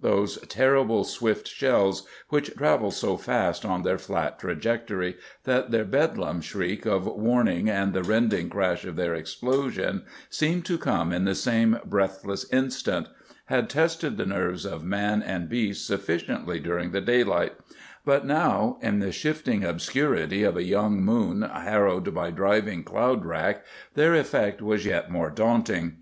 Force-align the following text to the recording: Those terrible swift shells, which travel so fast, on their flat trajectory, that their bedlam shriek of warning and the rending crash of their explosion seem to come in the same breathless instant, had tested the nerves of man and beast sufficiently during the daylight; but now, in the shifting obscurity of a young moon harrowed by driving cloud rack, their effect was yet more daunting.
Those 0.00 0.38
terrible 0.48 1.04
swift 1.04 1.46
shells, 1.46 2.08
which 2.28 2.56
travel 2.56 2.90
so 2.90 3.16
fast, 3.16 3.64
on 3.64 3.84
their 3.84 3.98
flat 3.98 4.36
trajectory, 4.36 5.14
that 5.44 5.70
their 5.70 5.84
bedlam 5.84 6.40
shriek 6.40 6.84
of 6.84 7.06
warning 7.06 7.70
and 7.70 7.92
the 7.94 8.02
rending 8.02 8.50
crash 8.50 8.84
of 8.84 8.96
their 8.96 9.14
explosion 9.14 10.02
seem 10.28 10.62
to 10.62 10.76
come 10.76 11.12
in 11.12 11.24
the 11.24 11.36
same 11.36 11.78
breathless 11.84 12.52
instant, 12.52 13.06
had 13.44 13.70
tested 13.70 14.16
the 14.16 14.26
nerves 14.26 14.66
of 14.66 14.82
man 14.82 15.22
and 15.22 15.48
beast 15.48 15.86
sufficiently 15.86 16.58
during 16.58 16.90
the 16.90 17.00
daylight; 17.00 17.52
but 18.04 18.26
now, 18.26 18.78
in 18.82 18.98
the 18.98 19.12
shifting 19.12 19.62
obscurity 19.62 20.42
of 20.42 20.56
a 20.56 20.64
young 20.64 21.00
moon 21.00 21.42
harrowed 21.42 22.12
by 22.12 22.32
driving 22.32 22.82
cloud 22.82 23.24
rack, 23.24 23.64
their 23.94 24.16
effect 24.16 24.60
was 24.60 24.84
yet 24.84 25.12
more 25.12 25.30
daunting. 25.30 25.98